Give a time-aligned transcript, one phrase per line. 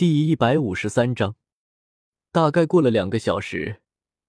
[0.00, 1.36] 第一百五十三章，
[2.32, 3.82] 大概过了两个小时，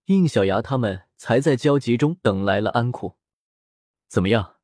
[0.08, 3.16] 应小牙他们才在焦急中等来了安库。
[4.10, 4.58] 怎么样？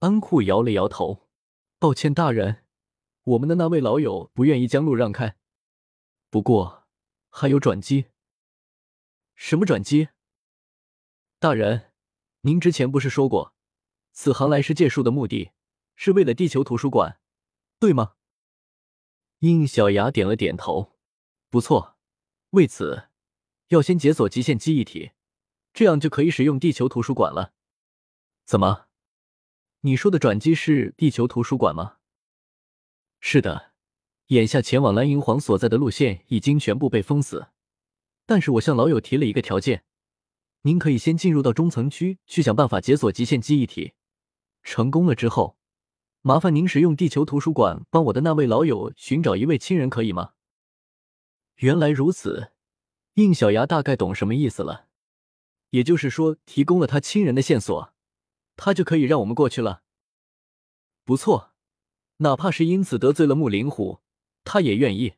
[0.00, 1.30] 安库摇了摇头，
[1.78, 2.66] 抱歉，大人，
[3.24, 5.38] 我们的那位老友不愿意将路让开。
[6.28, 6.86] 不过
[7.30, 8.08] 还有转机。
[9.36, 10.10] 什么转机？
[11.38, 11.92] 大人，
[12.42, 13.54] 您之前不是说过，
[14.12, 15.52] 此行来世借书的目的
[15.96, 17.18] 是为了地球图书馆，
[17.80, 18.16] 对吗？
[19.40, 20.96] 应小牙点了点头，
[21.48, 21.96] 不错。
[22.50, 23.08] 为此，
[23.68, 25.12] 要先解锁极限记忆体，
[25.72, 27.52] 这样就可以使用地球图书馆了。
[28.44, 28.86] 怎么？
[29.82, 31.98] 你说的转机是地球图书馆吗？
[33.20, 33.72] 是的，
[34.28, 37.48] 眼下前往蓝银皇所在的路线已经全部被封死，
[38.26, 39.84] 但是我向老友提了一个条件，
[40.62, 43.92] 您可以先进入到中层区去想办法解锁极限记忆体，
[44.64, 45.57] 成功了之后。
[46.28, 50.34] 麻烦您使用地球图书馆帮我的那位老友寻找一位亲人，可以吗？
[51.54, 52.52] 原来如此，
[53.14, 54.88] 应小牙大概懂什么意思了。
[55.70, 57.94] 也就是说，提供了他亲人的线索，
[58.56, 59.80] 他就可以让我们过去了。
[61.02, 61.54] 不错，
[62.18, 64.00] 哪怕是因此得罪了木灵虎，
[64.44, 65.14] 他也愿意。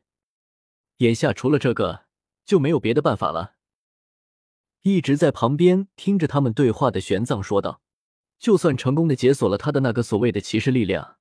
[0.99, 2.05] 眼下除了这个，
[2.45, 3.55] 就没有别的办法了。
[4.83, 7.81] 一直在旁边听着他们对话的玄奘说道。
[8.41, 11.17] 就算成功的解锁了他的那个所谓的骑士力量，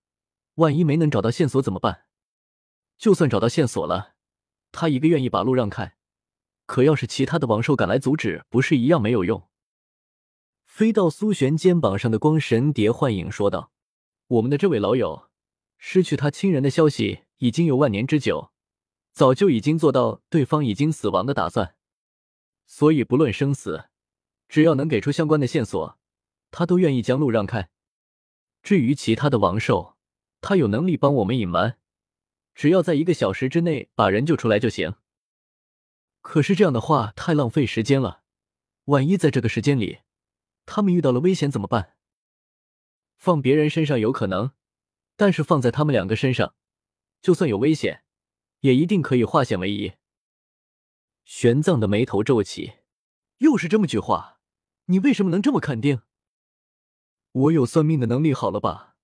[0.54, 2.06] 万一没能找到线索怎么办？
[2.96, 4.14] 就算找到线索了，
[4.72, 5.98] 他一个愿意把路让开，
[6.64, 9.46] 可要是其他的王兽赶来阻止，不是一样没有用？
[10.64, 13.70] 飞到苏璇肩膀上的光神蝶幻影说道
[14.28, 15.28] ：“我们的这位老友
[15.76, 18.50] 失去他亲人的消息已经有万年之久，
[19.12, 21.74] 早就已经做到对方已经死亡的打算，
[22.64, 23.90] 所以不论生死，
[24.48, 25.96] 只要能给出相关的线索。”
[26.50, 27.70] 他都愿意将路让开。
[28.62, 29.96] 至于其他的王兽，
[30.40, 31.78] 他有能力帮我们隐瞒，
[32.54, 34.94] 只要在一个小时之内把人救出来就行。
[36.20, 38.22] 可是这样的话太浪费时间了，
[38.84, 40.00] 万一在这个时间里
[40.66, 41.96] 他们遇到了危险怎么办？
[43.16, 44.52] 放别人身上有可能，
[45.16, 46.54] 但是放在他们两个身上，
[47.22, 48.04] 就算有危险，
[48.60, 49.92] 也一定可以化险为夷。
[51.24, 52.74] 玄奘的眉头皱起，
[53.38, 54.40] 又是这么句话，
[54.86, 56.02] 你为什么能这么肯定？
[57.32, 58.96] 我有算命的能力，好了吧？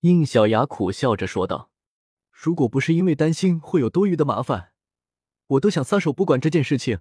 [0.00, 1.70] 应小牙苦笑着说道
[2.30, 4.72] ：“如果不是因为担心会有多余的麻烦，
[5.46, 7.00] 我都想撒手不管这件事情，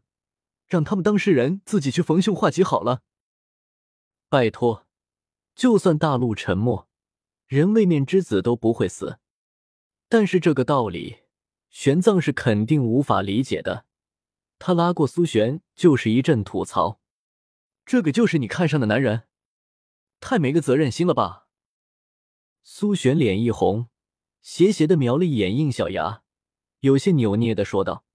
[0.67, 3.01] 让他们当事人自己去逢凶化吉好了。
[4.29, 4.85] 拜托，
[5.55, 6.87] 就算大陆沉没，
[7.47, 9.19] 人位面之子都不会死。
[10.09, 11.19] 但是这个道理，
[11.69, 13.85] 玄奘是肯定无法理解的。
[14.59, 16.99] 他拉过苏璇，就是一阵吐槽
[17.85, 19.23] ：‘这个就是你看上的男人？’”
[20.25, 21.49] 太没个责任心了吧！
[22.63, 23.89] 苏璇脸一红，
[24.41, 26.23] 斜斜的瞄了一眼应小牙，
[26.79, 28.05] 有些扭捏的说道：“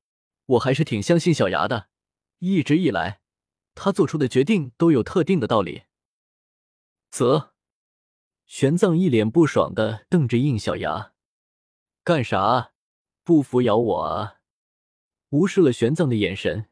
[0.56, 1.91] 我还是挺相信小牙的，
[2.38, 3.20] 一直以来，
[3.74, 5.82] 他做出的决定都有特定的道理。”
[7.12, 7.50] 啧，
[8.47, 11.12] 玄奘一脸不爽的瞪着应小牙
[12.02, 12.72] ：“干啥？
[13.22, 14.36] 不服咬我啊！”
[15.28, 16.70] 无视了玄奘的眼神，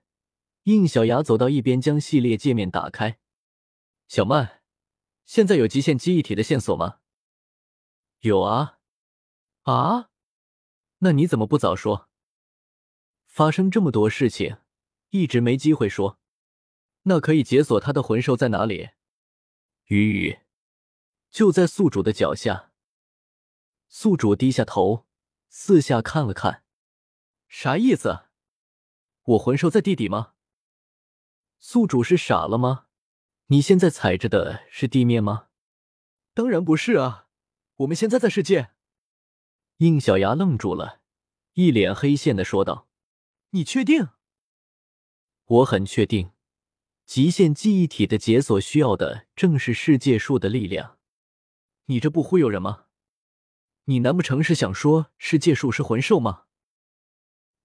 [0.62, 3.18] 应小牙走到一边，将系列界面打开，
[4.08, 4.55] 小曼。
[5.26, 7.00] 现在有极限记忆体的线索吗？
[8.20, 8.78] 有啊，
[9.62, 10.10] 啊，
[10.98, 12.08] 那你怎么不早说？
[13.26, 14.58] 发生这么多事情，
[15.10, 16.20] 一直没机会说。
[17.02, 18.90] 那可以解锁他的魂兽在哪里？
[19.86, 20.38] 鱼鱼
[21.30, 22.72] 就在宿主的脚下。
[23.88, 25.06] 宿主低下头，
[25.48, 26.64] 四下看了看，
[27.48, 28.26] 啥意思？
[29.22, 30.34] 我魂兽在地底吗？
[31.58, 32.85] 宿主是傻了吗？
[33.48, 35.46] 你现在踩着的是地面吗？
[36.34, 37.28] 当然不是啊，
[37.76, 38.70] 我们现在在世界。
[39.76, 41.00] 应小牙愣住了，
[41.52, 42.88] 一脸黑线的说道
[43.50, 44.08] ：“你确定？”
[45.46, 46.32] 我很确定，
[47.04, 50.98] 极限记忆体的解锁需要的正是世界树的力量。
[51.84, 52.86] 你这不忽悠人吗？
[53.84, 56.46] 你难不成是想说世界树是魂兽吗？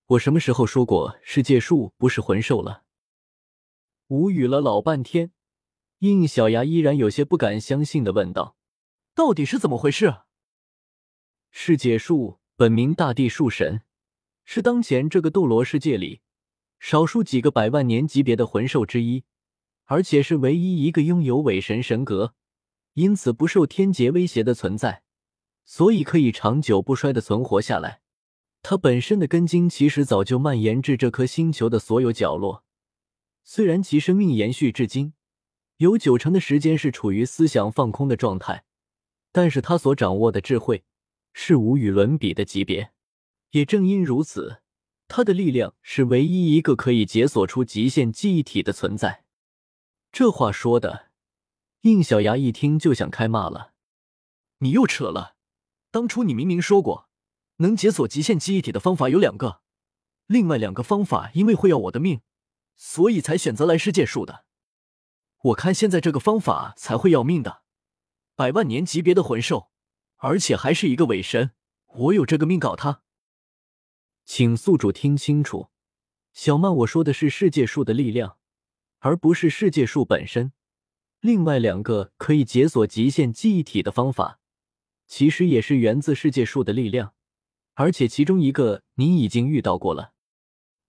[0.06, 2.84] 我什么时候说过世界树不是魂兽了？
[4.10, 5.32] 无语了老半天。
[6.02, 8.56] 应小牙依然有些不敢相信的问道
[9.14, 10.22] ：“到底是怎么回事？”
[11.52, 13.82] 世界树本名大地树神，
[14.44, 16.22] 是当前这个斗罗世界里
[16.80, 19.26] 少数几个百万年级别的魂兽之一，
[19.86, 22.34] 而且是唯一一个拥有伪神神格，
[22.94, 25.04] 因此不受天劫威胁的存在，
[25.66, 28.02] 所以可以长久不衰的存活下来。
[28.64, 32.64] 它本身的根茎其实早就蔓延至这颗星球的所有角落，
[33.44, 35.14] 虽然其生命延续至今。
[35.82, 38.66] 有九成的时间是处于思想放空的状态，
[39.32, 40.84] 但是他所掌握的智慧
[41.34, 42.92] 是无与伦比的级别。
[43.50, 44.62] 也正因如此，
[45.08, 49.24] 他的力量是唯一一个可以解锁出极限记忆体的存在。
[50.12, 51.08] 这话说的，
[51.82, 53.74] 应小牙一听就想开骂了
[54.62, 55.36] ：“你又扯了！
[55.90, 57.10] 当初你明明说过，
[57.58, 59.62] 能解锁极限记忆体的方法有两个，
[60.28, 62.22] 另外两个方法因为会要我的命，
[62.76, 64.46] 所以才选择来世界树的。
[65.42, 67.64] 我看现在这个方法才会要命的，
[68.36, 69.72] 百万年级别的魂兽，
[70.18, 71.52] 而且还是一个伪神，
[71.88, 73.02] 我有这个命搞他。”
[74.24, 75.70] 请宿主听清楚，
[76.32, 78.38] 小曼，我说的是世界树的力量，
[79.00, 80.54] 而不是世界树本身。
[81.20, 84.40] 另外两个可以解锁极限记忆体的方法，
[85.08, 87.14] 其实也是源自世界树的力量，
[87.74, 90.14] 而且其中一个你已经遇到过了。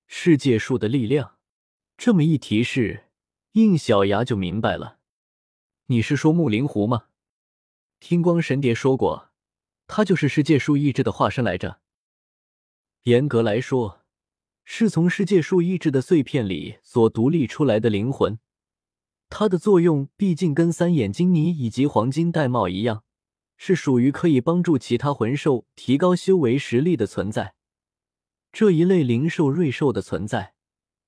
[0.06, 1.38] 世界树的力量，
[1.96, 3.08] 这么一提示，
[3.52, 4.98] 应小牙就明白了。
[5.86, 7.04] 你是说木灵狐吗？
[8.00, 9.30] 听光神蝶说过，
[9.86, 11.80] 他就是世界树意志的化身来着。
[13.02, 14.00] 严格来说，
[14.64, 18.38] 是从世界树意志的碎片里所独立出来的灵魂。
[19.28, 23.04] 它的作用毕竟跟三眼金尼以及黄金玳瑁一样，
[23.58, 27.54] 是属于可以帮助其他魂兽提高修为实力的存在。
[28.50, 30.54] 这一类灵兽、瑞兽的存在，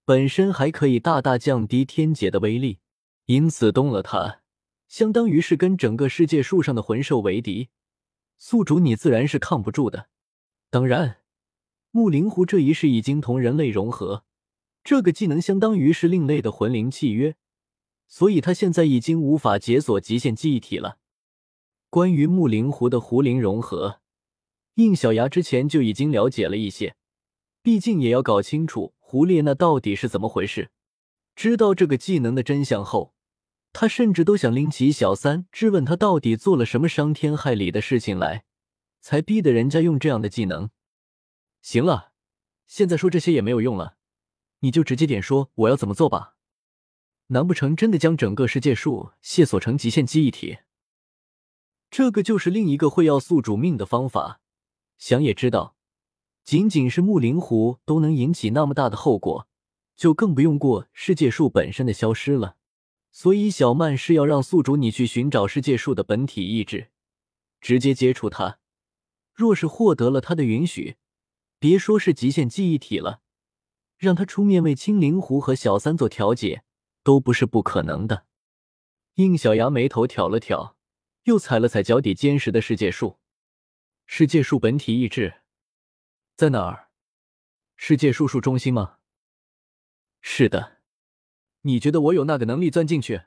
[0.04, 2.78] 本身还可以大大降低天劫的威力，
[3.26, 4.40] 因此动了它，
[4.88, 7.68] 相当于是跟整个世界树上的魂兽为敌。
[8.38, 10.08] 宿主，你自然是抗不住的。
[10.70, 11.18] 当然。
[11.96, 14.24] 木灵狐这一世已经同人类融合，
[14.82, 17.36] 这个技能相当于是另类的魂灵契约，
[18.08, 20.98] 所以他现在已经无法解锁极限记忆体了。
[21.90, 24.00] 关于木灵狐的狐灵融合，
[24.74, 26.96] 应小牙之前就已经了解了一些，
[27.62, 30.70] 毕竟也要搞清楚胡列那到底是怎么回事。
[31.36, 33.14] 知道这个技能的真相后，
[33.72, 38.44] 他甚至都想拎起小三质问他到底做了什么伤天害理的事情来，
[39.00, 40.70] 才逼得人家用这样的技能。
[41.60, 42.12] 行了，
[42.66, 43.98] 现在说这些也没有用了，
[44.60, 46.36] 你就直接点说我要怎么做吧。
[47.26, 50.58] 难不成真的将整个世界树卸锁成极限记忆体？
[51.90, 54.40] 这个就是另一个会要宿主命的方法。
[54.96, 55.73] 想也知道，
[56.44, 59.48] 仅仅是木灵狐都能引起那么大的后果，
[59.96, 62.56] 就更不用过世界树本身的消失了。
[63.10, 66.90] 所以小曼是要让宿主你去寻找世界树的本体意志，
[67.60, 68.58] 直接接触它。
[69.32, 70.96] 若是获得了他的允许。
[71.58, 73.22] 别说是极限记忆体了，
[73.96, 76.62] 让他出面为青灵狐和小三做调解，
[77.02, 78.26] 都不是不可能的。
[79.14, 80.76] 应小牙眉头挑了挑，
[81.22, 83.18] 又踩了踩脚底坚实的世界树。
[84.04, 85.36] 世界树本体意志
[86.36, 86.88] 在哪儿？
[87.76, 88.98] 世界树树中心吗？
[90.20, 90.80] 是的。
[91.60, 93.26] 你觉得我有那个能力钻进去？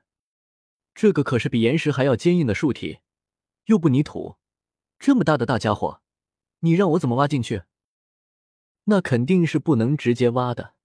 [0.94, 3.00] 这个可是比岩石还要坚硬的树体，
[3.65, 4.36] 又不泥土，
[5.00, 6.01] 这么大的大家伙，
[6.59, 7.63] 你让我怎么挖进去？
[8.83, 10.75] 那肯定是不能直接挖的，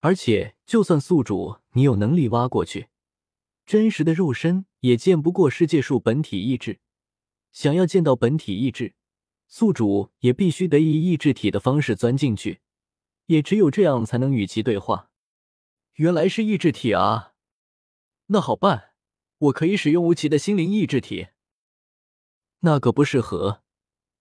[0.00, 2.88] 而且就算宿主你有能力挖过去，
[3.64, 6.80] 真实的肉身也见不过世界树本体意志。
[7.52, 8.94] 想要见到本体意志，
[9.46, 12.60] 宿主也必须得以意志体的方式钻进去，
[13.26, 15.10] 也只有这样才能与其对话。
[15.94, 17.34] 原来是意志体啊，
[18.26, 18.94] 那好办，
[19.38, 21.28] 我可以使用吴奇的心灵意志体。
[22.60, 23.62] 那个不适合，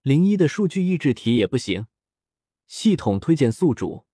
[0.02, 1.88] 零一的数据意志体也不行。
[2.68, 4.06] 系统推荐宿主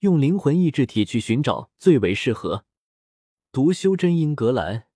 [0.00, 2.64] 用灵魂意志体去寻找最为适合。
[3.50, 4.86] 读修真英格兰，